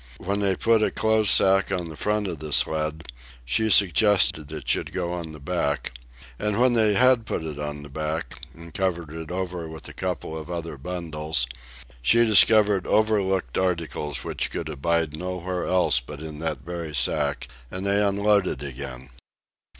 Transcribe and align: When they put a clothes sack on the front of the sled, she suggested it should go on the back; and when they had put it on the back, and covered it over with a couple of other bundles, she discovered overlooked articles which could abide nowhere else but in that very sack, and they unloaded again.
When 0.17 0.39
they 0.39 0.55
put 0.55 0.81
a 0.81 0.89
clothes 0.89 1.29
sack 1.29 1.71
on 1.71 1.87
the 1.87 1.95
front 1.95 2.25
of 2.25 2.39
the 2.39 2.51
sled, 2.51 3.03
she 3.45 3.69
suggested 3.69 4.51
it 4.51 4.67
should 4.67 4.91
go 4.91 5.13
on 5.13 5.31
the 5.31 5.39
back; 5.39 5.91
and 6.39 6.59
when 6.59 6.73
they 6.73 6.95
had 6.95 7.27
put 7.27 7.43
it 7.43 7.59
on 7.59 7.83
the 7.83 7.87
back, 7.87 8.41
and 8.55 8.73
covered 8.73 9.11
it 9.11 9.29
over 9.29 9.67
with 9.69 9.87
a 9.87 9.93
couple 9.93 10.35
of 10.35 10.49
other 10.49 10.75
bundles, 10.75 11.45
she 12.01 12.25
discovered 12.25 12.87
overlooked 12.87 13.59
articles 13.59 14.23
which 14.23 14.49
could 14.49 14.69
abide 14.69 15.15
nowhere 15.15 15.67
else 15.67 15.99
but 15.99 16.19
in 16.19 16.39
that 16.39 16.61
very 16.65 16.95
sack, 16.95 17.47
and 17.69 17.85
they 17.85 18.01
unloaded 18.03 18.63
again. 18.63 19.11